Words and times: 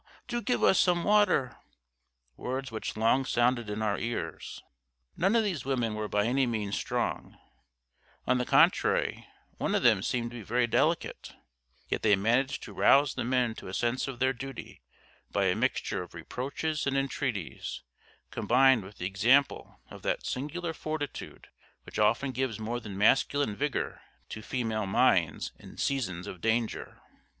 do 0.27 0.41
give 0.41 0.63
us 0.63 0.79
some 0.79 1.03
water" 1.03 1.57
words 2.35 2.71
which 2.71 2.97
long 2.97 3.23
sounded 3.23 3.69
in 3.69 3.83
our 3.83 3.99
ears. 3.99 4.63
None 5.15 5.35
of 5.35 5.43
these 5.43 5.63
women 5.63 5.93
were 5.93 6.07
by 6.07 6.25
any 6.25 6.47
means 6.47 6.75
strong 6.75 7.37
on 8.25 8.39
the 8.39 8.43
contrary, 8.47 9.27
one 9.59 9.75
of 9.75 9.83
them 9.83 10.01
seemed 10.01 10.31
to 10.31 10.37
be 10.37 10.41
very 10.43 10.65
delicate; 10.65 11.35
yet 11.87 12.01
they 12.01 12.15
managed 12.15 12.63
to 12.63 12.73
rouse 12.73 13.13
the 13.13 13.23
men 13.23 13.53
to 13.53 13.67
a 13.67 13.75
sense 13.75 14.07
of 14.07 14.17
their 14.17 14.33
duty 14.33 14.81
by 15.31 15.45
a 15.45 15.55
mixture 15.55 16.01
of 16.01 16.15
reproaches 16.15 16.87
and 16.87 16.97
entreaties, 16.97 17.83
combined 18.31 18.83
with 18.83 18.97
the 18.97 19.05
example 19.05 19.81
of 19.91 20.01
that 20.01 20.25
singular 20.25 20.73
fortitude 20.73 21.49
which 21.83 21.99
often 21.99 22.31
gives 22.31 22.57
more 22.59 22.79
than 22.79 22.97
masculine 22.97 23.55
vigour 23.55 24.01
to 24.29 24.41
female 24.41 24.87
minds 24.87 25.51
in 25.59 25.77
seasons 25.77 26.25
of 26.25 26.41
danger. 26.41 27.03